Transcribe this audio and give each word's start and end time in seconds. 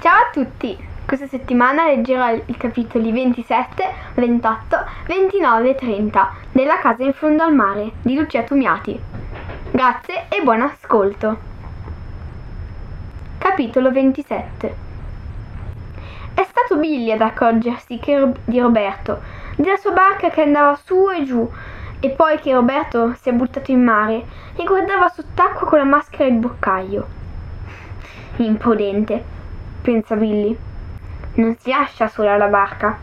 Ciao 0.00 0.14
a 0.14 0.30
tutti! 0.32 0.78
Questa 1.04 1.26
settimana 1.26 1.84
leggerò 1.84 2.32
i 2.32 2.56
capitoli 2.56 3.12
27, 3.12 3.84
28, 4.14 4.84
29 5.06 5.68
e 5.68 5.74
30 5.74 6.34
della 6.52 6.78
casa 6.78 7.02
in 7.02 7.12
fondo 7.12 7.42
al 7.42 7.54
mare 7.54 7.90
di 8.00 8.14
Lucia 8.14 8.42
Tumiati. 8.42 8.98
Grazie 9.70 10.24
e 10.30 10.42
buon 10.42 10.62
ascolto! 10.62 11.36
Capitolo 13.36 13.92
27 13.92 14.74
È 16.32 16.44
stato 16.44 16.78
Billy 16.78 17.12
ad 17.12 17.20
accorgersi 17.20 17.98
che, 17.98 18.26
di 18.46 18.58
Roberto, 18.58 19.20
della 19.56 19.76
sua 19.76 19.92
barca 19.92 20.30
che 20.30 20.40
andava 20.40 20.80
su 20.82 21.10
e 21.10 21.24
giù, 21.24 21.46
e 22.00 22.08
poi 22.08 22.38
che 22.38 22.54
Roberto 22.54 23.12
si 23.20 23.28
è 23.28 23.32
buttato 23.32 23.70
in 23.70 23.84
mare 23.84 24.24
e 24.56 24.64
guardava 24.64 25.10
sott'acqua 25.10 25.66
con 25.66 25.78
la 25.78 25.84
maschera 25.84 26.24
e 26.24 26.28
il 26.28 26.38
boccaglio. 26.38 27.06
Imprudente 28.36 29.36
pensa 29.80 30.14
Billy. 30.14 30.56
Non 31.34 31.56
si 31.58 31.70
lascia 31.70 32.08
sola 32.08 32.36
la 32.36 32.46
barca. 32.46 32.98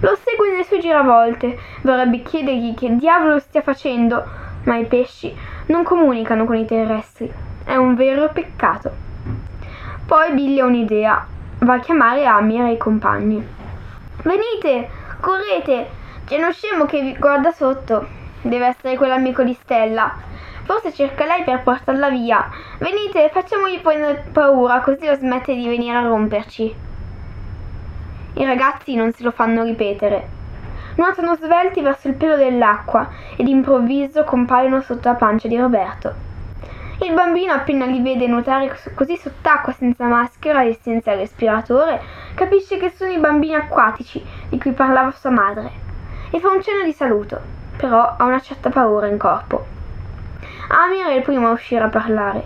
Lo 0.00 0.16
segue 0.22 0.50
nelle 0.50 0.64
sue 0.64 0.78
giravolte, 0.78 1.58
vorrebbe 1.82 2.22
chiedergli 2.22 2.74
che 2.74 2.96
diavolo 2.96 3.38
stia 3.38 3.62
facendo, 3.62 4.24
ma 4.64 4.76
i 4.76 4.84
pesci 4.84 5.34
non 5.66 5.84
comunicano 5.84 6.44
con 6.44 6.56
i 6.56 6.66
terrestri. 6.66 7.32
È 7.64 7.74
un 7.74 7.94
vero 7.94 8.28
peccato. 8.30 8.90
Poi 10.06 10.32
Billy 10.34 10.60
ha 10.60 10.66
un'idea. 10.66 11.26
Va 11.58 11.74
a 11.74 11.80
chiamare 11.80 12.26
Amir 12.26 12.66
e 12.66 12.72
i 12.72 12.76
compagni. 12.76 13.44
Venite, 14.22 14.88
correte! 15.20 15.88
C'è 16.26 16.36
uno 16.36 16.52
scemo 16.52 16.84
che 16.84 17.00
vi 17.00 17.16
guarda 17.18 17.50
sotto. 17.52 18.06
Deve 18.42 18.66
essere 18.66 18.96
quell'amico 18.96 19.42
di 19.42 19.54
Stella. 19.54 20.14
Forse 20.66 20.92
cerca 20.92 21.24
lei 21.24 21.44
per 21.44 21.62
portarla 21.62 22.10
via. 22.10 22.50
Venite, 22.78 23.30
facciamogli 23.32 23.80
paura, 24.32 24.80
così 24.80 25.06
lo 25.06 25.14
smette 25.14 25.54
di 25.54 25.68
venire 25.68 25.96
a 25.96 26.02
romperci. 26.02 26.74
I 28.34 28.44
ragazzi 28.44 28.96
non 28.96 29.12
se 29.12 29.22
lo 29.22 29.30
fanno 29.30 29.62
ripetere. 29.62 30.28
Nuotano 30.96 31.36
svelti 31.36 31.80
verso 31.82 32.08
il 32.08 32.14
pelo 32.14 32.36
dell'acqua 32.36 33.08
e 33.36 33.44
d'improvviso 33.44 34.24
compaiono 34.24 34.80
sotto 34.80 35.08
la 35.08 35.14
pancia 35.14 35.46
di 35.46 35.56
Roberto. 35.56 36.14
Il 37.02 37.12
bambino, 37.12 37.52
appena 37.52 37.84
li 37.84 38.02
vede 38.02 38.26
nuotare 38.26 38.76
così 38.94 39.16
sott'acqua 39.16 39.72
senza 39.72 40.04
maschera 40.06 40.62
e 40.62 40.76
senza 40.82 41.14
respiratore, 41.14 42.00
capisce 42.34 42.76
che 42.76 42.90
sono 42.90 43.12
i 43.12 43.18
bambini 43.18 43.54
acquatici 43.54 44.24
di 44.48 44.58
cui 44.58 44.72
parlava 44.72 45.12
sua 45.12 45.30
madre 45.30 45.70
e 46.30 46.40
fa 46.40 46.50
un 46.50 46.60
cenno 46.60 46.82
di 46.82 46.92
saluto, 46.92 47.38
però 47.76 48.16
ha 48.16 48.24
una 48.24 48.40
certa 48.40 48.70
paura 48.70 49.06
in 49.06 49.18
corpo. 49.18 49.74
Amir 50.68 51.06
è 51.06 51.12
il 51.12 51.22
primo 51.22 51.46
a 51.48 51.52
uscire 51.52 51.84
a 51.84 51.88
parlare. 51.88 52.42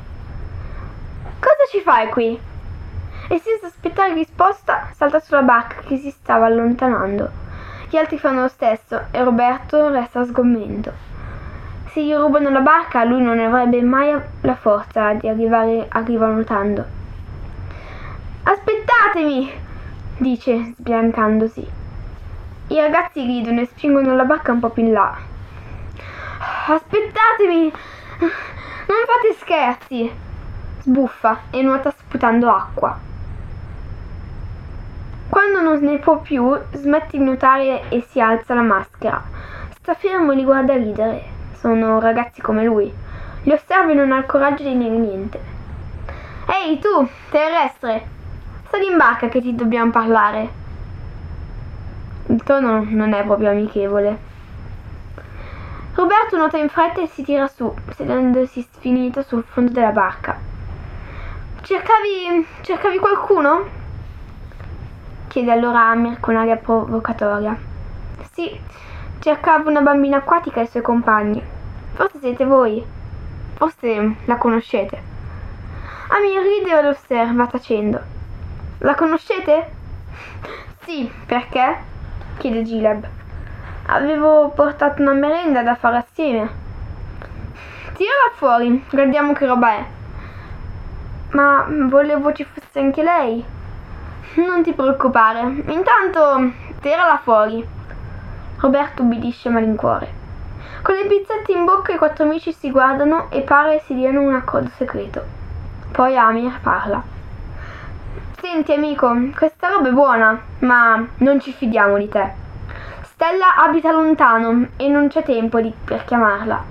Cosa 1.38 1.64
ci 1.70 1.80
fai 1.80 2.08
qui? 2.08 2.38
E 3.28 3.38
senza 3.38 3.66
aspettare 3.66 4.12
risposta 4.12 4.90
salta 4.92 5.20
sulla 5.20 5.42
barca 5.42 5.76
che 5.86 5.96
si 5.96 6.10
stava 6.10 6.44
allontanando. 6.44 7.30
Gli 7.88 7.96
altri 7.96 8.18
fanno 8.18 8.42
lo 8.42 8.48
stesso 8.48 9.06
e 9.10 9.24
Roberto 9.24 9.88
resta 9.88 10.24
sgomento. 10.24 10.92
Se 11.92 12.04
gli 12.04 12.14
rubano 12.14 12.50
la 12.50 12.60
barca 12.60 13.04
lui 13.04 13.22
non 13.22 13.38
avrebbe 13.38 13.80
mai 13.82 14.14
la 14.42 14.54
forza 14.54 15.14
di 15.14 15.26
arrivare 15.26 15.86
arriva 15.88 16.26
nuotando. 16.26 16.84
Aspettatemi! 18.42 19.50
dice 20.18 20.74
sbiancandosi. 20.76 21.66
I 22.68 22.80
ragazzi 22.80 23.24
ridono 23.24 23.60
e 23.60 23.66
spingono 23.66 24.14
la 24.14 24.24
barca 24.24 24.52
un 24.52 24.60
po' 24.60 24.68
più 24.68 24.84
in 24.84 24.92
là. 24.92 25.16
Aspettatemi! 26.66 27.72
Non 28.20 28.98
fate 29.06 29.34
scherzi! 29.38 30.12
Sbuffa 30.80 31.40
e 31.50 31.62
nuota 31.62 31.90
sputando 31.90 32.50
acqua. 32.50 32.98
Quando 35.28 35.60
non 35.62 35.78
ne 35.80 35.98
può 35.98 36.20
più, 36.20 36.54
smette 36.72 37.16
di 37.16 37.24
nuotare 37.24 37.88
e 37.88 38.02
si 38.02 38.20
alza 38.20 38.52
la 38.52 38.60
maschera. 38.60 39.22
Sta 39.70 39.94
fermo 39.94 40.32
e 40.32 40.34
li 40.34 40.44
guarda 40.44 40.76
ridere. 40.76 41.22
Sono 41.52 41.98
ragazzi 41.98 42.42
come 42.42 42.64
lui. 42.64 42.92
Li 43.44 43.52
osserva 43.52 43.92
e 43.92 43.94
non 43.94 44.12
ha 44.12 44.18
il 44.18 44.26
coraggio 44.26 44.64
di 44.64 44.76
dire 44.76 44.90
niente. 44.90 45.40
Ehi 46.46 46.78
tu, 46.78 47.08
terrestre! 47.30 48.04
Sali 48.68 48.86
in 48.86 48.98
barca 48.98 49.28
che 49.28 49.40
ti 49.40 49.54
dobbiamo 49.54 49.90
parlare. 49.90 50.50
Il 52.26 52.42
tono 52.42 52.84
non 52.86 53.14
è 53.14 53.24
proprio 53.24 53.50
amichevole. 53.50 54.28
Roberto 56.30 56.36
nuota 56.36 56.58
in 56.58 56.68
fretta 56.68 57.00
e 57.00 57.08
si 57.08 57.22
tira 57.22 57.48
su, 57.48 57.74
sedendosi 57.96 58.62
sfinito 58.62 59.22
sul 59.22 59.42
fondo 59.42 59.72
della 59.72 59.90
barca. 59.90 60.38
Cercavi. 61.62 62.46
cercavi 62.60 62.98
qualcuno? 62.98 63.64
chiede 65.26 65.50
allora 65.50 65.88
Amir 65.88 66.20
con 66.20 66.36
aria 66.36 66.56
provocatoria. 66.56 67.58
Sì, 68.30 68.60
cercavo 69.18 69.70
una 69.70 69.80
bambina 69.80 70.18
acquatica 70.18 70.60
e 70.60 70.64
i 70.64 70.68
suoi 70.68 70.82
compagni. 70.82 71.42
Forse 71.94 72.18
siete 72.20 72.44
voi. 72.44 72.84
Forse 73.54 74.16
la 74.24 74.36
conoscete. 74.36 75.02
Amir 76.08 76.42
ride 76.42 76.78
e 76.78 76.82
lo 76.82 76.88
osserva 76.90 77.46
tacendo. 77.46 78.00
La 78.78 78.94
conoscete? 78.94 79.78
Sì, 80.84 81.08
perché? 81.26 81.76
chiede 82.38 82.62
Gileb. 82.62 83.19
Avevo 83.86 84.50
portato 84.50 85.02
una 85.02 85.12
merenda 85.12 85.62
da 85.62 85.74
fare 85.74 85.96
assieme. 85.96 86.48
Tirala 87.94 88.30
fuori, 88.34 88.84
guardiamo 88.90 89.32
che 89.32 89.46
roba 89.46 89.70
è. 89.72 89.84
Ma 91.30 91.66
volevo 91.68 92.32
ci 92.32 92.44
fosse 92.44 92.78
anche 92.78 93.02
lei. 93.02 93.44
Non 94.36 94.62
ti 94.62 94.72
preoccupare, 94.72 95.40
intanto 95.66 96.52
tirala 96.80 97.18
fuori. 97.22 97.66
Roberto 98.58 99.02
ubbidisce 99.02 99.48
malincuore. 99.48 100.18
Con 100.82 100.94
le 100.94 101.06
pizzette 101.06 101.52
in 101.52 101.64
bocca 101.64 101.92
i 101.92 101.98
quattro 101.98 102.24
amici 102.24 102.52
si 102.52 102.70
guardano 102.70 103.30
e 103.30 103.42
pare 103.42 103.82
si 103.84 103.94
diano 103.94 104.22
un 104.22 104.34
accordo 104.34 104.70
segreto. 104.76 105.22
Poi 105.92 106.16
Amir 106.16 106.58
parla. 106.62 107.02
Senti 108.40 108.72
amico, 108.72 109.14
questa 109.36 109.68
roba 109.68 109.88
è 109.88 109.92
buona, 109.92 110.40
ma 110.60 111.06
non 111.18 111.40
ci 111.40 111.52
fidiamo 111.52 111.98
di 111.98 112.08
te. 112.08 112.32
Stella 113.20 113.54
abita 113.54 113.92
lontano 113.92 114.68
e 114.78 114.88
non 114.88 115.08
c'è 115.08 115.22
tempo 115.22 115.60
di, 115.60 115.70
per 115.84 116.06
chiamarla. 116.06 116.64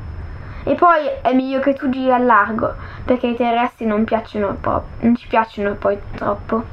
E 0.64 0.74
poi 0.74 1.06
è 1.22 1.32
meglio 1.32 1.60
che 1.60 1.76
tu 1.76 1.90
giri 1.90 2.12
al 2.12 2.26
largo, 2.26 2.74
perché 3.06 3.28
i 3.28 3.36
terrestri 3.36 3.86
non, 3.86 4.04
piacciono 4.04 4.56
pro- 4.60 4.84
non 5.02 5.16
ci 5.16 5.28
piacciono 5.28 5.76
poi 5.76 6.00
troppo. 6.16 6.64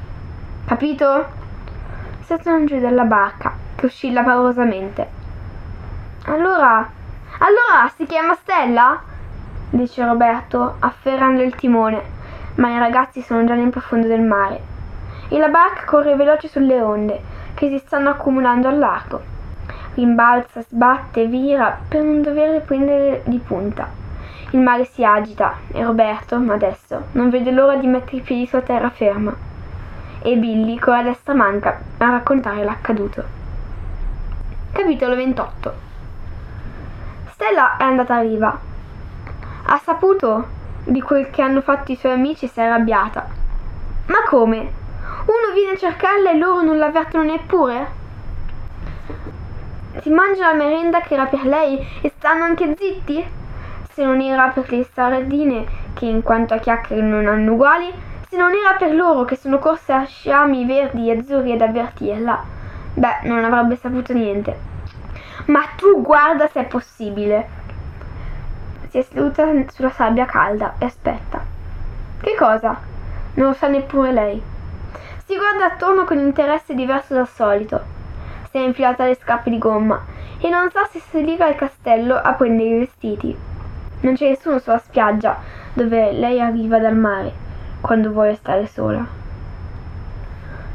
Capito? 0.65 1.27
Saltano 2.21 2.65
giù 2.65 2.79
dalla 2.79 3.03
barca, 3.03 3.53
che 3.75 3.85
oscilla 3.85 4.23
paurosamente. 4.23 5.07
Allora, 6.25 6.89
allora 7.37 7.87
si 7.95 8.07
chiama 8.07 8.33
Stella? 8.33 8.99
dice 9.69 10.03
Roberto, 10.03 10.77
afferrando 10.79 11.43
il 11.43 11.53
timone, 11.53 12.01
ma 12.55 12.71
i 12.71 12.79
ragazzi 12.79 13.21
sono 13.21 13.45
già 13.45 13.53
nel 13.53 13.69
profondo 13.69 14.07
del 14.07 14.21
mare. 14.21 14.59
E 15.27 15.37
la 15.37 15.49
barca 15.49 15.83
corre 15.85 16.15
veloce 16.15 16.47
sulle 16.47 16.81
onde, 16.81 17.21
che 17.53 17.69
si 17.69 17.77
stanno 17.77 18.09
accumulando 18.09 18.69
al 18.69 18.79
largo 18.79 19.35
rimbalza, 19.97 20.61
sbatte, 20.61 21.25
vira 21.25 21.77
per 21.87 22.03
non 22.03 22.21
dover 22.21 22.61
prendere 22.61 23.23
di 23.25 23.39
punta. 23.39 23.89
Il 24.51 24.59
mare 24.59 24.85
si 24.85 25.03
agita 25.03 25.57
e 25.71 25.83
Roberto, 25.83 26.35
adesso, 26.35 27.07
non 27.13 27.29
vede 27.29 27.51
l'ora 27.51 27.75
di 27.75 27.87
mettere 27.87 28.17
i 28.17 28.21
piedi 28.21 28.45
sulla 28.45 28.61
terraferma. 28.61 29.35
e 30.19 30.35
Billy 30.35 30.79
con 30.79 30.93
la 30.93 31.03
destra 31.03 31.33
manca 31.33 31.79
a 31.97 32.09
raccontare 32.09 32.63
l'accaduto. 32.63 33.23
Capitolo 34.71 35.15
28 35.15 35.73
Stella 37.29 37.77
è 37.77 37.83
andata 37.83 38.15
a 38.15 38.21
riva. 38.21 38.59
Ha 39.65 39.77
saputo 39.77 40.47
di 40.83 41.01
quel 41.01 41.29
che 41.29 41.41
hanno 41.41 41.61
fatto 41.61 41.91
i 41.91 41.95
suoi 41.95 42.13
amici 42.13 42.45
e 42.45 42.47
si 42.47 42.59
è 42.59 42.63
arrabbiata. 42.63 43.27
Ma 44.07 44.23
come? 44.27 44.57
Uno 44.57 45.53
viene 45.53 45.73
a 45.73 45.77
cercarla 45.77 46.31
e 46.31 46.37
loro 46.37 46.61
non 46.61 46.77
l'avvertono 46.77 47.23
neppure? 47.23 47.96
Si 50.07 50.13
mangia 50.13 50.47
la 50.47 50.53
merenda 50.53 51.01
che 51.01 51.15
era 51.15 51.25
per 51.25 51.43
lei 51.43 51.85
e 51.99 52.13
stanno 52.15 52.45
anche 52.45 52.77
zitti? 52.77 53.21
Se 53.91 54.05
non 54.05 54.21
era 54.21 54.47
per 54.47 54.71
le 54.71 54.87
sardine, 54.93 55.65
che 55.95 56.05
in 56.05 56.23
quanto 56.23 56.53
a 56.53 56.59
chiacchiere 56.59 57.01
non 57.01 57.27
hanno 57.27 57.51
uguali, 57.51 57.91
se 58.29 58.37
non 58.37 58.53
era 58.53 58.77
per 58.77 58.95
loro 58.95 59.25
che 59.25 59.35
sono 59.35 59.59
corse 59.59 59.91
a 59.91 60.05
sciami 60.05 60.65
verdi 60.65 61.09
e 61.09 61.17
azzurri 61.17 61.51
ad 61.51 61.59
avvertirla, 61.59 62.41
beh, 62.93 63.17
non 63.23 63.43
avrebbe 63.43 63.75
saputo 63.75 64.13
niente. 64.13 64.57
Ma 65.47 65.63
tu 65.75 66.01
guarda 66.01 66.47
se 66.47 66.61
è 66.61 66.65
possibile. 66.67 67.49
Si 68.87 68.99
è 68.99 69.01
seduta 69.01 69.45
sulla 69.67 69.91
sabbia 69.91 70.23
calda 70.23 70.75
e 70.79 70.85
aspetta. 70.85 71.43
Che 72.21 72.35
cosa? 72.39 72.79
Non 73.33 73.47
lo 73.47 73.53
sa 73.53 73.67
neppure 73.67 74.13
lei. 74.13 74.41
Si 75.25 75.35
guarda 75.35 75.65
attorno 75.65 76.05
con 76.05 76.17
interesse 76.17 76.73
diverso 76.73 77.13
dal 77.13 77.27
solito 77.27 77.96
si 78.57 78.63
è 78.63 78.65
infilata 78.65 79.05
le 79.05 79.15
scarpe 79.15 79.51
di 79.51 79.59
gomma 79.59 80.03
e 80.39 80.49
non 80.49 80.71
sa 80.71 80.87
se 80.89 80.99
salire 80.99 81.43
al 81.43 81.55
castello 81.55 82.15
a 82.15 82.33
prendere 82.33 82.69
i 82.69 82.79
vestiti. 82.79 83.37
Non 84.01 84.15
c'è 84.15 84.29
nessuno 84.29 84.57
sulla 84.57 84.79
spiaggia 84.79 85.37
dove 85.73 86.11
lei 86.11 86.41
arriva 86.41 86.79
dal 86.79 86.95
mare 86.95 87.31
quando 87.81 88.11
vuole 88.11 88.33
stare 88.33 88.65
sola. 88.65 89.05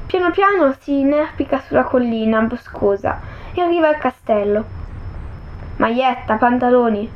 Piano 0.06 0.30
piano 0.30 0.72
si 0.78 1.00
inerpica 1.00 1.58
sulla 1.58 1.82
collina 1.82 2.40
boscosa 2.42 3.18
e 3.52 3.60
arriva 3.60 3.88
al 3.88 3.98
castello. 3.98 4.64
Maglietta, 5.76 6.36
pantaloni 6.36 7.10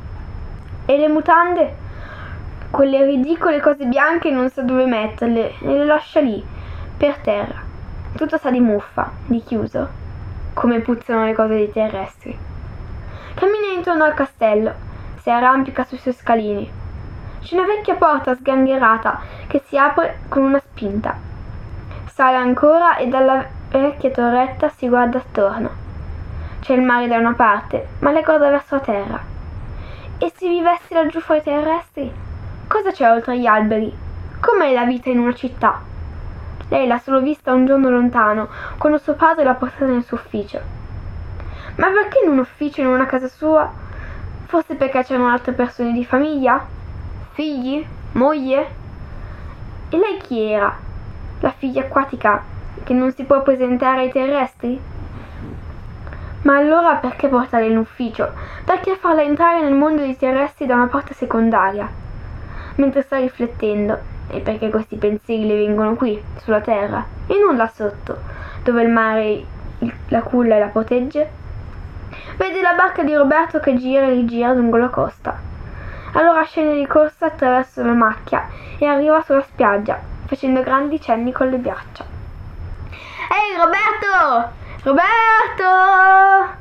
e 0.85 0.97
le 0.97 1.07
mutande? 1.07 1.85
Quelle 2.69 3.05
ridicole 3.05 3.61
cose 3.61 3.85
bianche 3.85 4.29
non 4.31 4.49
sa 4.49 4.63
dove 4.63 4.85
metterle 4.85 5.53
e 5.61 5.77
le 5.77 5.85
lascia 5.85 6.19
lì, 6.19 6.43
per 6.97 7.17
terra. 7.19 7.63
Tutto 8.17 8.37
sa 8.37 8.51
di 8.51 8.59
muffa, 8.59 9.09
di 9.27 9.41
chiuso 9.41 10.05
come 10.57 10.79
puzzano 10.79 11.25
le 11.25 11.35
cose 11.35 11.53
dei 11.53 11.71
terrestri. 11.71 12.35
Cammina 13.35 13.73
intorno 13.75 14.05
al 14.05 14.15
castello, 14.15 14.73
si 15.21 15.29
arrampica 15.29 15.83
sui 15.83 15.99
suoi 15.99 16.15
scalini. 16.15 16.67
C'è 17.41 17.55
una 17.55 17.67
vecchia 17.67 17.93
porta 17.93 18.33
sgangherata 18.33 19.19
che 19.45 19.61
si 19.67 19.77
apre 19.77 20.21
con 20.27 20.43
una 20.43 20.59
spinta. 20.59 21.15
Sale 22.07 22.37
ancora 22.37 22.97
e 22.97 23.07
dalla 23.07 23.45
vecchia 23.69 24.09
torretta 24.09 24.69
si 24.69 24.87
guarda 24.89 25.19
attorno. 25.19 25.69
C'è 26.59 26.73
il 26.73 26.81
mare 26.81 27.07
da 27.07 27.17
una 27.17 27.33
parte, 27.33 27.89
ma 27.99 28.09
lei 28.09 28.23
guarda 28.23 28.49
verso 28.49 28.75
la 28.75 28.81
terra. 28.81 29.19
E 30.17 30.33
se 30.35 30.49
vivessi 30.49 30.95
laggiù 30.95 31.19
fra 31.19 31.35
i 31.35 31.43
terrestri? 31.43 32.11
Cosa 32.67 32.91
c'è 32.91 33.11
oltre 33.11 33.37
gli 33.37 33.45
alberi? 33.45 33.95
Com'è 34.39 34.73
la 34.73 34.85
vita 34.85 35.11
in 35.11 35.19
una 35.19 35.35
città? 35.35 35.79
Lei 36.69 36.85
l'ha 36.85 36.99
solo 36.99 37.21
vista 37.21 37.53
un 37.53 37.65
giorno 37.65 37.89
lontano, 37.89 38.49
quando 38.77 38.97
suo 38.97 39.13
padre 39.13 39.43
l'ha 39.43 39.53
portata 39.53 39.85
nel 39.85 40.03
suo 40.03 40.17
ufficio. 40.17 40.59
Ma 41.75 41.87
perché 41.87 42.19
in 42.25 42.31
un 42.31 42.39
ufficio 42.39 42.81
in 42.81 42.87
una 42.87 43.05
casa 43.05 43.27
sua? 43.27 43.71
Forse 44.45 44.75
perché 44.75 45.03
c'erano 45.03 45.29
altre 45.29 45.53
persone 45.53 45.93
di 45.93 46.03
famiglia? 46.03 46.65
Figli? 47.33 47.85
Moglie? 48.13 48.69
E 49.89 49.97
lei 49.97 50.17
chi 50.17 50.41
era? 50.41 50.75
La 51.39 51.51
figlia 51.51 51.81
acquatica 51.81 52.43
che 52.83 52.93
non 52.93 53.11
si 53.13 53.23
può 53.23 53.41
presentare 53.43 54.01
ai 54.01 54.11
terrestri? 54.11 54.81
Ma 56.41 56.55
allora 56.55 56.95
perché 56.95 57.27
portarla 57.27 57.65
in 57.67 57.77
ufficio? 57.77 58.31
Perché 58.63 58.95
farla 58.95 59.21
entrare 59.21 59.61
nel 59.61 59.73
mondo 59.73 60.01
dei 60.01 60.17
terrestri 60.17 60.65
da 60.65 60.75
una 60.75 60.87
porta 60.87 61.13
secondaria? 61.13 61.89
Mentre 62.75 63.01
sta 63.01 63.17
riflettendo, 63.17 63.99
e 64.29 64.39
perché 64.41 64.69
questi 64.69 64.97
pensieri 64.97 65.47
le 65.47 65.55
vengono 65.55 65.95
qui, 65.95 66.21
sulla 66.37 66.61
terra, 66.61 67.05
e 67.27 67.39
non 67.39 67.55
là 67.55 67.67
sotto, 67.67 68.17
dove 68.63 68.81
il 68.81 68.89
mare 68.89 69.45
la 70.09 70.21
culla 70.21 70.55
e 70.55 70.59
la 70.59 70.67
protegge? 70.67 71.29
Vede 72.35 72.61
la 72.61 72.73
barca 72.73 73.03
di 73.03 73.15
Roberto 73.15 73.59
che 73.59 73.75
gira 73.75 74.07
e 74.07 74.11
rigira 74.11 74.53
lungo 74.53 74.77
la 74.77 74.89
costa. 74.89 75.37
Allora 76.13 76.43
scende 76.43 76.75
di 76.75 76.85
corsa 76.85 77.27
attraverso 77.27 77.83
la 77.83 77.93
macchia 77.93 78.47
e 78.77 78.85
arriva 78.85 79.21
sulla 79.21 79.41
spiaggia, 79.41 79.99
facendo 80.25 80.61
grandi 80.61 80.99
cenni 81.01 81.31
con 81.31 81.49
le 81.49 81.57
braccia. 81.57 82.05
Ehi 83.29 83.55
Roberto! 83.57 84.51
Roberto! 84.83 86.55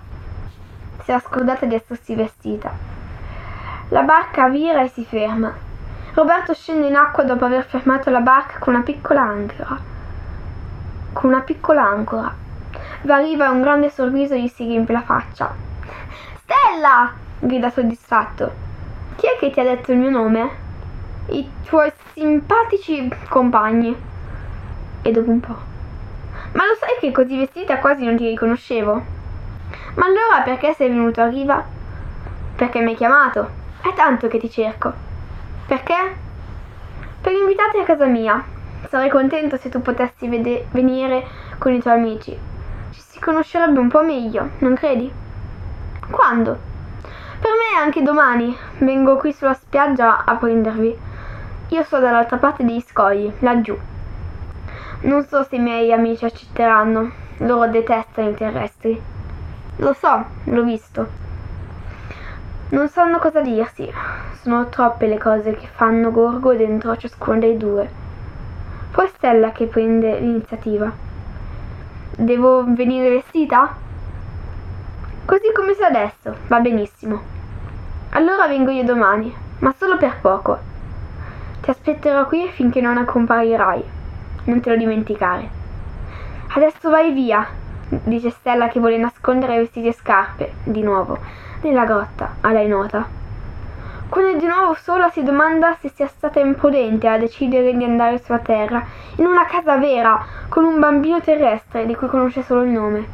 Si 1.02 1.12
è 1.12 1.18
scordata 1.20 1.66
di 1.66 1.74
essersi 1.74 2.14
vestita. 2.14 2.72
La 3.90 4.02
barca 4.02 4.48
vira 4.48 4.82
e 4.82 4.88
si 4.88 5.04
ferma 5.04 5.65
Roberto 6.16 6.54
scende 6.54 6.86
in 6.86 6.96
acqua 6.96 7.24
dopo 7.24 7.44
aver 7.44 7.62
fermato 7.66 8.08
la 8.08 8.20
barca 8.20 8.58
con 8.58 8.72
una 8.72 8.82
piccola 8.82 9.20
ancora. 9.20 9.78
Con 11.12 11.28
una 11.28 11.42
piccola 11.42 11.82
ancora. 11.82 12.34
Va 13.02 13.16
un 13.18 13.60
grande 13.60 13.90
sorriso 13.90 14.34
gli 14.34 14.48
si 14.48 14.64
riempie 14.64 14.94
la 14.94 15.02
faccia. 15.02 15.54
Stella! 16.36 17.12
grida 17.38 17.68
soddisfatto. 17.68 18.50
Chi 19.16 19.26
è 19.26 19.36
che 19.38 19.50
ti 19.50 19.60
ha 19.60 19.64
detto 19.64 19.92
il 19.92 19.98
mio 19.98 20.08
nome? 20.08 20.50
I 21.26 21.50
tuoi 21.66 21.92
simpatici 22.14 23.14
compagni. 23.28 23.94
E 25.02 25.10
dopo 25.10 25.30
un 25.30 25.40
po'. 25.40 25.58
Ma 26.52 26.64
lo 26.64 26.76
sai 26.80 26.96
che 26.98 27.12
così 27.12 27.36
vestita 27.36 27.76
quasi 27.76 28.06
non 28.06 28.16
ti 28.16 28.26
riconoscevo? 28.26 29.04
Ma 29.96 30.06
allora 30.06 30.40
perché 30.42 30.72
sei 30.72 30.88
venuto 30.88 31.20
a 31.20 31.28
riva? 31.28 31.62
Perché 32.56 32.80
mi 32.80 32.92
hai 32.92 32.96
chiamato. 32.96 33.50
È 33.82 33.92
tanto 33.92 34.28
che 34.28 34.38
ti 34.38 34.48
cerco. 34.48 35.05
Perché? 35.66 35.94
Per 37.20 37.32
invitarti 37.32 37.78
a 37.78 37.84
casa 37.84 38.06
mia. 38.06 38.42
Sarei 38.88 39.10
contento 39.10 39.56
se 39.56 39.68
tu 39.68 39.82
potessi 39.82 40.28
vede- 40.28 40.66
venire 40.70 41.24
con 41.58 41.72
i 41.72 41.80
tuoi 41.80 41.94
amici. 41.94 42.38
Ci 42.92 43.00
si 43.00 43.18
conoscerebbe 43.18 43.80
un 43.80 43.88
po' 43.88 44.04
meglio, 44.04 44.50
non 44.58 44.74
credi? 44.76 45.12
Quando? 46.08 46.56
Per 47.40 47.50
me 47.50 47.80
anche 47.80 48.02
domani. 48.02 48.56
Vengo 48.78 49.16
qui 49.16 49.32
sulla 49.32 49.54
spiaggia 49.54 50.24
a 50.24 50.36
prendervi. 50.36 50.96
Io 51.70 51.82
sto 51.82 51.98
dall'altra 51.98 52.36
parte 52.36 52.64
degli 52.64 52.80
scogli, 52.80 53.32
laggiù. 53.40 53.76
Non 55.00 55.24
so 55.24 55.42
se 55.42 55.56
i 55.56 55.60
miei 55.60 55.92
amici 55.92 56.24
accetteranno. 56.24 57.10
Loro 57.38 57.68
detestano 57.68 58.30
i 58.30 58.34
terrestri. 58.34 59.02
Lo 59.78 59.92
so, 59.92 60.24
l'ho 60.44 60.62
visto. 60.62 61.25
Non 62.68 62.88
sanno 62.88 63.18
cosa 63.18 63.42
dirsi. 63.42 63.88
Sono 64.42 64.68
troppe 64.68 65.06
le 65.06 65.18
cose 65.18 65.54
che 65.54 65.68
fanno 65.72 66.10
gorgo 66.10 66.52
dentro 66.52 66.96
ciascuno 66.96 67.38
dei 67.38 67.56
due. 67.56 67.88
Poi 68.90 69.06
Stella 69.14 69.52
che 69.52 69.66
prende 69.66 70.18
l'iniziativa. 70.18 70.90
Devo 72.16 72.64
venire 72.66 73.08
vestita? 73.10 73.72
Così 75.24 75.52
come 75.54 75.74
sei 75.74 75.86
adesso, 75.86 76.34
va 76.48 76.58
benissimo. 76.58 77.22
Allora 78.10 78.48
vengo 78.48 78.72
io 78.72 78.82
domani, 78.82 79.32
ma 79.60 79.72
solo 79.78 79.96
per 79.96 80.16
poco. 80.20 80.58
Ti 81.60 81.70
aspetterò 81.70 82.26
qui 82.26 82.48
finché 82.48 82.80
non 82.80 83.04
comparirai. 83.04 83.84
Non 84.44 84.60
te 84.60 84.70
lo 84.70 84.76
dimenticare. 84.76 85.48
Adesso 86.48 86.90
vai 86.90 87.12
via, 87.12 87.46
dice 87.88 88.30
Stella 88.30 88.66
che 88.66 88.80
vuole 88.80 88.96
nascondere 88.98 89.56
vestiti 89.58 89.86
e 89.86 89.92
scarpe, 89.92 90.54
di 90.64 90.82
nuovo 90.82 91.44
nella 91.66 91.84
grotta, 91.84 92.36
a 92.40 92.52
lei 92.52 92.68
nota. 92.68 93.06
Quando 94.08 94.30
è 94.30 94.36
di 94.36 94.46
nuovo 94.46 94.74
sola 94.74 95.10
si 95.10 95.24
domanda 95.24 95.76
se 95.80 95.88
sia 95.88 96.06
stata 96.06 96.38
imprudente 96.38 97.08
a 97.08 97.18
decidere 97.18 97.76
di 97.76 97.82
andare 97.82 98.22
sulla 98.22 98.38
Terra, 98.38 98.84
in 99.16 99.26
una 99.26 99.44
casa 99.46 99.76
vera, 99.76 100.24
con 100.48 100.64
un 100.64 100.78
bambino 100.78 101.20
terrestre 101.20 101.84
di 101.84 101.94
cui 101.94 102.06
conosce 102.06 102.42
solo 102.42 102.62
il 102.62 102.70
nome. 102.70 103.06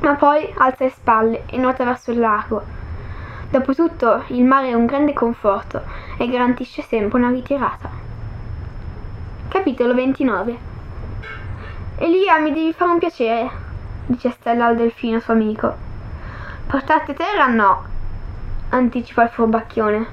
Ma 0.00 0.14
poi 0.14 0.50
alza 0.56 0.84
le 0.84 0.90
spalle 0.90 1.42
e 1.46 1.58
nuota 1.58 1.84
verso 1.84 2.10
il 2.10 2.18
largo. 2.18 2.62
Dopotutto 3.50 4.24
il 4.28 4.44
mare 4.44 4.68
è 4.68 4.74
un 4.74 4.86
grande 4.86 5.12
conforto 5.12 5.82
e 6.16 6.26
garantisce 6.28 6.80
sempre 6.80 7.18
una 7.18 7.28
ritirata. 7.28 7.90
Capitolo 9.48 9.92
29 9.94 10.70
Elia, 11.98 12.38
mi 12.38 12.52
devi 12.52 12.72
fare 12.72 12.90
un 12.90 12.98
piacere, 12.98 13.50
dice 14.06 14.30
Stella 14.30 14.66
al 14.66 14.76
delfino 14.76 15.20
suo 15.20 15.34
amico. 15.34 15.91
Portate 16.72 17.12
terra 17.12 17.48
no, 17.48 17.84
anticipa 18.70 19.24
il 19.24 19.28
furbacchione. 19.28 20.06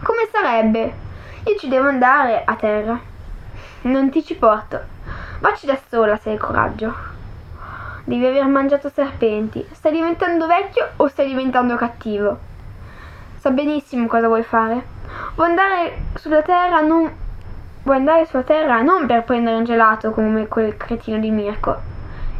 Come 0.00 0.28
sarebbe? 0.30 0.94
Io 1.42 1.56
ci 1.58 1.66
devo 1.66 1.88
andare 1.88 2.44
a 2.44 2.54
terra. 2.54 2.96
Non 3.80 4.08
ti 4.08 4.24
ci 4.24 4.36
porto. 4.36 4.80
Vacci 5.40 5.66
da 5.66 5.76
sola 5.88 6.16
se 6.16 6.30
hai 6.30 6.36
coraggio. 6.36 6.94
Devi 8.04 8.24
aver 8.24 8.46
mangiato 8.46 8.88
serpenti. 8.88 9.66
Stai 9.72 9.90
diventando 9.90 10.46
vecchio 10.46 10.90
o 10.94 11.08
stai 11.08 11.26
diventando 11.26 11.74
cattivo? 11.74 12.38
So 13.40 13.50
benissimo 13.50 14.06
cosa 14.06 14.28
vuoi 14.28 14.44
fare. 14.44 14.80
Vuoi 15.34 15.48
andare 15.48 16.02
sulla 16.14 16.42
terra 16.42 16.80
non 16.80 17.12
vuoi 17.82 17.96
andare 17.96 18.24
sulla 18.24 18.44
Terra 18.44 18.82
non 18.82 19.06
per 19.06 19.24
prendere 19.24 19.56
un 19.56 19.64
gelato 19.64 20.12
come 20.12 20.46
quel 20.46 20.76
cretino 20.76 21.18
di 21.18 21.32
Mirko. 21.32 21.97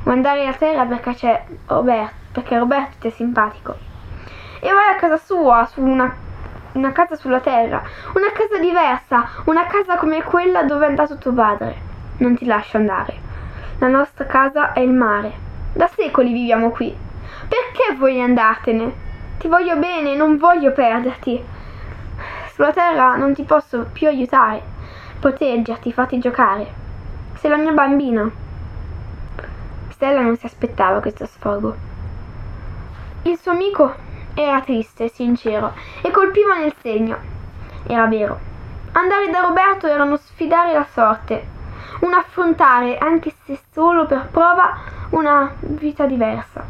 Vuoi 0.08 0.20
andare 0.20 0.40
alla 0.40 0.56
Terra 0.56 0.86
perché 0.86 1.12
c'è 1.12 1.44
Roberto, 1.66 2.14
perché 2.32 2.56
Roberto 2.56 2.96
ti 2.98 3.08
è 3.08 3.10
simpatico. 3.10 3.76
E 4.58 4.72
vai 4.72 4.94
a 4.94 4.96
casa 4.96 5.18
sua, 5.18 5.68
su 5.70 5.82
una, 5.82 6.10
una 6.72 6.92
casa 6.92 7.14
sulla 7.14 7.40
Terra, 7.40 7.82
una 8.14 8.32
casa 8.32 8.56
diversa, 8.58 9.28
una 9.44 9.66
casa 9.66 9.96
come 9.96 10.22
quella 10.22 10.62
dove 10.62 10.86
è 10.86 10.88
andato 10.88 11.18
tuo 11.18 11.34
padre. 11.34 11.76
Non 12.20 12.34
ti 12.36 12.46
lascio 12.46 12.78
andare. 12.78 13.16
La 13.80 13.88
nostra 13.88 14.24
casa 14.24 14.72
è 14.72 14.80
il 14.80 14.94
mare. 14.94 15.30
Da 15.74 15.86
secoli 15.88 16.32
viviamo 16.32 16.70
qui. 16.70 16.96
Perché 17.46 17.94
vuoi 17.98 18.18
andartene? 18.22 18.90
Ti 19.36 19.46
voglio 19.46 19.76
bene, 19.76 20.16
non 20.16 20.38
voglio 20.38 20.72
perderti. 20.72 21.44
Sulla 22.54 22.72
terra 22.72 23.14
non 23.16 23.34
ti 23.34 23.42
posso 23.42 23.86
più 23.92 24.06
aiutare, 24.06 24.62
proteggerti, 25.20 25.92
farti 25.92 26.18
giocare. 26.18 26.66
Sei 27.34 27.50
la 27.50 27.58
mia 27.58 27.72
bambina. 27.72 28.46
Stella 29.98 30.20
non 30.20 30.36
si 30.36 30.46
aspettava 30.46 31.00
questo 31.00 31.26
sfogo. 31.26 31.74
Il 33.22 33.36
suo 33.36 33.50
amico 33.50 33.92
era 34.32 34.60
triste, 34.60 35.08
sincero, 35.08 35.72
e 36.02 36.12
colpiva 36.12 36.56
nel 36.56 36.72
segno. 36.80 37.18
Era 37.84 38.06
vero. 38.06 38.38
Andare 38.92 39.28
da 39.28 39.40
Roberto 39.40 39.88
era 39.88 40.04
uno 40.04 40.16
sfidare 40.16 40.72
la 40.72 40.86
sorte, 40.88 41.44
un 42.02 42.14
affrontare, 42.14 42.96
anche 42.96 43.34
se 43.44 43.58
solo 43.72 44.06
per 44.06 44.28
prova, 44.30 44.76
una 45.10 45.52
vita 45.58 46.06
diversa. 46.06 46.64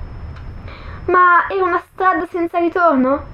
Ma 1.05 1.47
era 1.51 1.65
una 1.65 1.83
strada 1.93 2.25
senza 2.31 2.59
ritorno? 2.59 3.25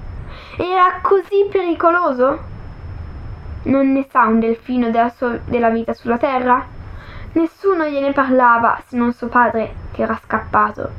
Era 0.57 0.99
così 1.01 1.47
pericoloso? 1.49 2.39
Non 3.63 3.93
ne 3.93 4.05
sa 4.09 4.25
un 4.25 4.39
delfino 4.41 4.89
della, 4.89 5.07
sua, 5.07 5.39
della 5.45 5.69
vita 5.69 5.93
sulla 5.93 6.17
terra? 6.17 6.74
Nessuno 7.35 7.83
gliene 7.85 8.13
parlava 8.13 8.81
se 8.85 8.95
non 8.95 9.11
suo 9.11 9.27
padre 9.27 9.75
che 9.91 10.03
era 10.03 10.17
scappato. 10.23 10.89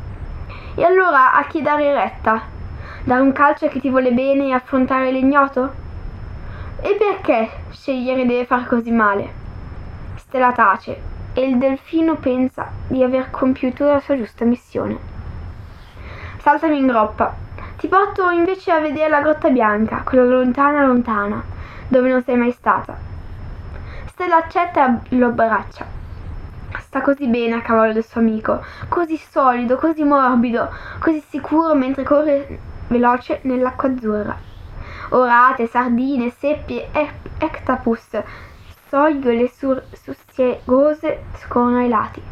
E 0.75 0.85
allora 0.85 1.33
a 1.33 1.47
chi 1.47 1.63
dare 1.63 1.95
retta? 1.95 2.43
Dare 3.05 3.23
un 3.23 3.33
calcio 3.33 3.65
a 3.65 3.69
chi 3.71 3.81
ti 3.81 3.89
vuole 3.89 4.13
bene 4.13 4.49
e 4.49 4.53
affrontare 4.53 5.11
l'ignoto? 5.11 5.73
E 6.83 6.95
perché 6.99 7.49
scegliere 7.71 8.27
deve 8.27 8.45
far 8.45 8.67
così 8.67 8.91
male? 8.91 9.33
Stella 10.17 10.53
tace 10.53 11.01
e 11.33 11.41
il 11.41 11.57
delfino 11.57 12.17
pensa 12.17 12.69
di 12.87 13.03
aver 13.03 13.31
compiuto 13.31 13.87
la 13.87 14.01
sua 14.01 14.19
giusta 14.19 14.45
missione. 14.45 14.99
Saltami 16.37 16.77
in 16.77 16.87
groppa 16.87 17.35
ti 17.79 17.89
porto 17.89 18.29
invece 18.29 18.73
a 18.73 18.81
vedere 18.81 19.09
la 19.09 19.23
grotta 19.23 19.49
bianca, 19.49 20.03
quella 20.05 20.25
lontana 20.25 20.85
lontana, 20.85 21.43
dove 21.89 22.11
non 22.11 22.23
sei 22.23 22.37
mai 22.37 22.53
stata. 22.53 22.95
Stella 24.05 24.37
accetta 24.37 25.01
e 25.09 25.17
lo 25.17 25.29
abbraccia. 25.29 25.96
Sta 26.97 27.05
così 27.05 27.27
bene 27.27 27.57
a 27.57 27.61
cavallo 27.61 27.93
del 27.93 28.07
suo 28.07 28.23
amico, 28.23 28.65
così 28.89 29.19
solido, 29.19 29.77
così 29.77 30.03
morbido, 30.03 30.71
così 30.99 31.23
sicuro 31.29 31.75
mentre 31.75 32.05
corre 32.05 32.59
veloce 32.89 33.41
nell'acqua 33.43 33.91
azzurra. 33.91 34.35
Orate, 35.11 35.67
sardine, 35.67 36.31
seppie, 36.31 36.89
ectapus, 37.37 38.23
sogliole 38.89 39.47
sur- 39.47 39.83
sussiegose 39.93 41.25
scorrono 41.35 41.81
ai 41.81 41.89
lati. 41.89 42.23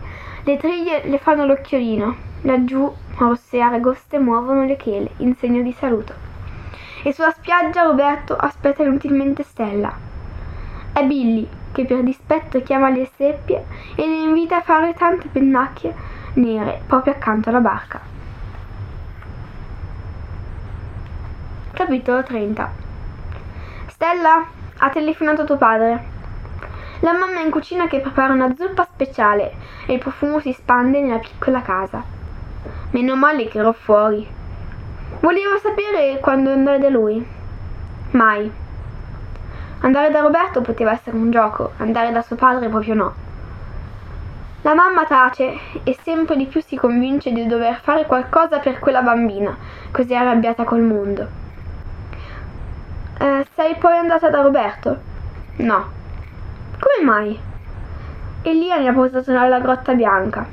Le 0.44 0.56
triglie 0.56 1.02
le 1.04 1.18
fanno 1.18 1.44
l'occhiolino, 1.44 2.16
Laggiù 2.40 2.90
rosse 3.18 3.59
e 3.59 3.61
aragoste 3.61 4.18
muovono 4.18 4.64
le 4.64 4.76
chele 4.76 5.11
in 5.18 5.35
segno 5.37 5.61
di 5.61 5.73
saluto. 5.73 6.14
E 7.02 7.12
sulla 7.12 7.33
spiaggia 7.33 7.83
Roberto 7.83 8.35
aspetta 8.35 8.83
inutilmente 8.83 9.42
Stella. 9.42 9.94
È 10.90 11.04
Billy 11.04 11.47
che 11.74 11.84
per 11.84 12.02
dispetto 12.04 12.62
chiama 12.62 12.88
le 12.88 13.10
seppie 13.16 13.66
e 13.96 14.06
le 14.06 14.22
invita 14.22 14.58
a 14.58 14.62
fare 14.62 14.94
tante 14.94 15.26
pennacchie 15.28 15.92
nere 16.34 16.80
proprio 16.86 17.12
accanto 17.12 17.48
alla 17.48 17.58
barca. 17.58 18.00
Capitolo 21.72 22.22
30 22.22 22.70
Stella 23.88 24.46
ha 24.78 24.90
telefonato 24.90 25.44
tuo 25.44 25.56
padre. 25.56 26.12
La 27.00 27.12
mamma 27.12 27.40
è 27.40 27.44
in 27.44 27.50
cucina 27.50 27.88
che 27.88 28.00
prepara 28.00 28.32
una 28.32 28.54
zuppa 28.54 28.84
speciale 28.84 29.54
e 29.86 29.94
il 29.94 29.98
profumo 29.98 30.38
si 30.38 30.52
spande 30.52 31.00
nella 31.00 31.18
piccola 31.18 31.60
casa. 31.60 32.02
Meno 32.90 33.16
male 33.16 33.48
che 33.48 33.58
ero 33.58 33.72
fuori. 33.72 34.26
Volevo 35.20 35.58
sapere 35.58 36.18
quando 36.20 36.52
andare 36.52 36.78
da 36.78 36.88
lui. 36.88 37.26
Mai. 38.12 38.62
Andare 39.84 40.10
da 40.10 40.20
Roberto 40.20 40.62
poteva 40.62 40.92
essere 40.92 41.14
un 41.14 41.30
gioco, 41.30 41.72
andare 41.76 42.10
da 42.10 42.22
suo 42.22 42.36
padre 42.36 42.70
proprio 42.70 42.94
no. 42.94 43.14
La 44.62 44.72
mamma 44.72 45.04
tace 45.04 45.58
e 45.82 45.98
sempre 46.02 46.36
di 46.36 46.46
più 46.46 46.62
si 46.62 46.74
convince 46.74 47.32
di 47.32 47.46
dover 47.46 47.78
fare 47.82 48.06
qualcosa 48.06 48.60
per 48.60 48.78
quella 48.78 49.02
bambina, 49.02 49.54
così 49.90 50.14
arrabbiata 50.14 50.64
col 50.64 50.80
mondo. 50.80 51.28
Eh, 53.18 53.46
sei 53.54 53.74
poi 53.74 53.98
andata 53.98 54.30
da 54.30 54.40
Roberto? 54.40 54.98
No. 55.56 55.86
Come 56.80 57.04
mai? 57.04 57.38
Elia 58.40 58.78
mi 58.78 58.88
ha 58.88 58.92
portato 58.94 59.38
alla 59.38 59.60
grotta 59.60 59.92
bianca. 59.92 60.46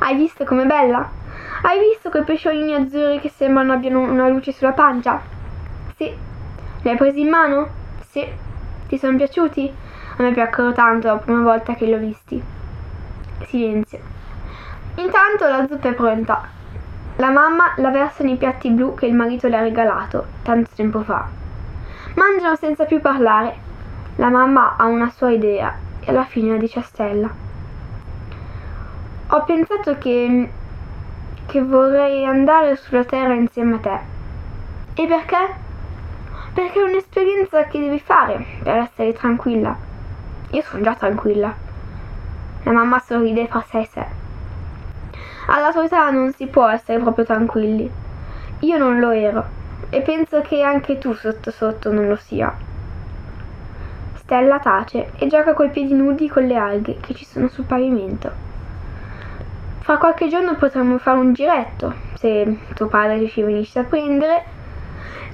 Hai 0.00 0.14
visto 0.16 0.44
com'è 0.44 0.66
bella? 0.66 1.08
Hai 1.62 1.78
visto 1.80 2.10
quei 2.10 2.24
pesciolini 2.24 2.74
azzurri 2.74 3.20
che 3.20 3.30
sembrano 3.30 3.72
abbiano 3.72 4.00
una 4.00 4.28
luce 4.28 4.52
sulla 4.52 4.72
pancia? 4.72 5.18
Sì. 5.96 6.14
Li 6.82 6.90
hai 6.90 6.96
presi 6.96 7.20
in 7.20 7.28
mano? 7.30 7.77
Sì. 8.08 8.26
Ti 8.88 8.98
sono 8.98 9.16
piaciuti? 9.16 9.72
A 10.16 10.22
me 10.22 10.32
piacquero 10.32 10.72
tanto 10.72 11.08
la 11.08 11.18
prima 11.18 11.42
volta 11.42 11.74
che 11.74 11.84
li 11.84 11.94
ho 11.94 11.98
visti. 11.98 12.42
Silenzio. 13.46 13.98
Intanto 14.96 15.46
la 15.46 15.66
zuppa 15.68 15.88
è 15.88 15.92
pronta. 15.92 16.42
La 17.16 17.30
mamma 17.30 17.72
la 17.76 17.90
versa 17.90 18.24
nei 18.24 18.36
piatti 18.36 18.70
blu 18.70 18.94
che 18.94 19.06
il 19.06 19.14
marito 19.14 19.48
le 19.48 19.56
ha 19.56 19.60
regalato 19.60 20.26
tanto 20.42 20.70
tempo 20.74 21.02
fa. 21.02 21.28
Mangiano 22.14 22.56
senza 22.56 22.84
più 22.84 23.00
parlare. 23.00 23.66
La 24.16 24.28
mamma 24.30 24.76
ha 24.76 24.86
una 24.86 25.10
sua 25.10 25.30
idea 25.30 25.74
e 26.00 26.10
alla 26.10 26.24
fine 26.24 26.52
la 26.52 26.58
dice 26.58 26.78
a 26.78 26.82
Stella. 26.82 27.30
Ho 29.28 29.44
pensato 29.44 29.98
che 29.98 30.50
che 31.48 31.62
vorrei 31.62 32.26
andare 32.26 32.76
sulla 32.76 33.04
Terra 33.04 33.32
insieme 33.32 33.76
a 33.76 33.78
te. 33.78 33.98
E 34.94 35.06
perché? 35.06 35.66
Perché 36.58 36.80
è 36.80 36.82
un'esperienza 36.82 37.66
che 37.66 37.78
devi 37.78 38.00
fare 38.00 38.44
per 38.64 38.78
essere 38.78 39.12
tranquilla. 39.12 39.76
Io 40.50 40.62
sono 40.62 40.82
già 40.82 40.96
tranquilla. 40.96 41.54
La 42.64 42.72
mamma 42.72 42.98
sorride 42.98 43.46
fra 43.46 43.60
sé 43.60 43.78
e 43.78 43.86
sé. 43.86 44.06
Alla 45.46 45.70
tua 45.70 45.84
età 45.84 46.10
non 46.10 46.32
si 46.32 46.48
può 46.48 46.66
essere 46.66 46.98
proprio 46.98 47.24
tranquilli. 47.24 47.88
Io 48.58 48.76
non 48.76 48.98
lo 48.98 49.10
ero 49.10 49.44
e 49.90 50.00
penso 50.00 50.40
che 50.40 50.60
anche 50.62 50.98
tu 50.98 51.12
sotto 51.12 51.52
sotto 51.52 51.92
non 51.92 52.08
lo 52.08 52.16
sia. 52.16 52.52
Stella 54.14 54.58
tace 54.58 55.12
e 55.16 55.28
gioca 55.28 55.54
coi 55.54 55.70
piedi 55.70 55.94
nudi 55.94 56.28
con 56.28 56.44
le 56.44 56.56
alghe 56.56 56.96
che 56.98 57.14
ci 57.14 57.24
sono 57.24 57.46
sul 57.46 57.66
pavimento. 57.66 58.32
Fra 59.78 59.96
qualche 59.96 60.26
giorno 60.26 60.56
potremmo 60.56 60.98
fare 60.98 61.18
un 61.18 61.32
giretto, 61.34 61.94
se 62.14 62.58
tuo 62.74 62.88
padre 62.88 63.28
ci 63.28 63.42
venisse 63.42 63.78
a 63.78 63.84
prendere. 63.84 64.42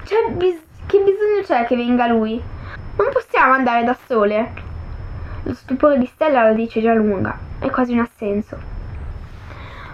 Cioè, 0.04 0.32
bis- 0.32 0.63
che 0.94 1.02
bisogno 1.02 1.42
c'è 1.42 1.66
che 1.66 1.74
venga 1.74 2.06
lui? 2.06 2.40
Non 2.96 3.08
possiamo 3.12 3.52
andare 3.52 3.82
da 3.82 3.96
sole. 4.06 4.52
Lo 5.42 5.54
stupore 5.54 5.98
di 5.98 6.06
Stella 6.06 6.44
la 6.44 6.52
dice 6.52 6.80
già 6.80 6.94
lunga, 6.94 7.36
è 7.58 7.68
quasi 7.68 7.94
un 7.94 7.98
assenso. 7.98 8.56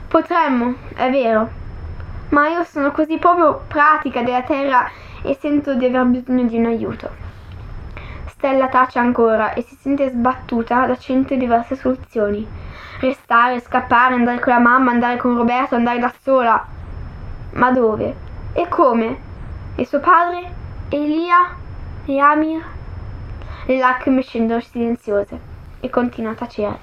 Potremmo, 0.09 0.75
è 0.95 1.09
vero, 1.11 1.49
ma 2.31 2.49
io 2.49 2.65
sono 2.65 2.91
così 2.93 3.17
proprio 3.17 3.63
pratica 3.67 4.23
della 4.23 4.43
terra 4.43 4.91
e 5.23 5.37
sento 5.41 5.75
di 5.75 5.87
aver 5.87 6.05
bisogno 6.05 6.45
di 6.45 6.59
un 6.59 6.67
aiuto. 6.67 7.11
Stella 8.27 8.69
tace 8.69 8.99
ancora 8.99 9.55
e 9.55 9.63
si 9.63 9.77
sente 9.81 10.11
sbattuta 10.11 10.85
da 10.85 10.97
cento 10.99 11.35
diverse 11.35 11.77
soluzioni 11.77 12.47
restare, 13.01 13.61
scappare, 13.61 14.15
andare 14.15 14.41
con 14.41 14.53
la 14.53 14.59
mamma, 14.59 14.91
andare 14.91 15.17
con 15.17 15.35
Roberto, 15.35 15.75
andare 15.75 15.99
da 15.99 16.13
sola. 16.21 16.63
Ma 17.53 17.71
dove? 17.71 18.15
E 18.53 18.69
come? 18.69 19.19
E 19.75 19.87
suo 19.87 20.01
padre? 20.01 20.60
Elia? 20.93 21.55
E 22.05 22.19
Amir? 22.19 22.65
Le 23.67 23.79
lacrime 23.79 24.23
scendono 24.23 24.59
silenziose 24.59 25.39
e 25.79 25.89
continua 25.89 26.33
a 26.33 26.35
tacere. 26.35 26.79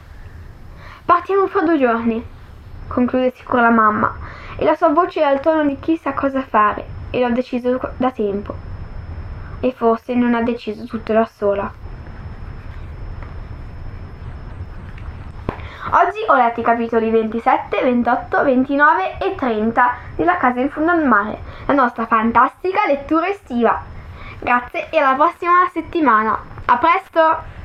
Partiamo 1.04 1.48
fra 1.48 1.64
due 1.64 1.78
giorni, 1.78 2.26
conclude 2.88 3.34
sicura 3.36 3.64
la 3.64 3.70
mamma, 3.70 4.16
e 4.56 4.64
la 4.64 4.76
sua 4.76 4.94
voce 4.94 5.20
è 5.20 5.26
al 5.26 5.42
tono 5.42 5.66
di 5.66 5.78
chi 5.82 5.98
sa 5.98 6.14
cosa 6.14 6.42
fare, 6.42 6.86
e 7.10 7.20
l'ho 7.20 7.34
deciso 7.34 7.82
da 7.98 8.12
tempo. 8.12 8.56
E 9.60 9.74
forse 9.74 10.16
non 10.16 10.36
ha 10.36 10.42
deciso 10.42 10.86
tutto 10.86 11.12
da 11.12 11.26
sola. 11.26 11.70
Oggi 15.90 16.20
ho 16.30 16.36
letto 16.36 16.62
i 16.62 16.64
capitoli 16.64 17.10
27, 17.10 17.84
28, 17.84 18.44
29 18.44 19.18
e 19.18 19.36
30 19.36 19.96
della 20.16 20.38
Casa 20.38 20.62
in 20.62 20.70
fondo 20.70 20.92
al 20.92 21.06
mare, 21.06 21.40
la 21.66 21.74
nostra 21.74 22.06
fantastica 22.06 22.86
lettura 22.88 23.28
estiva. 23.28 23.96
Grazie 24.40 24.90
e 24.90 24.98
alla 24.98 25.16
prossima 25.16 25.70
settimana. 25.74 26.40
A 26.66 26.78
presto! 26.78 27.56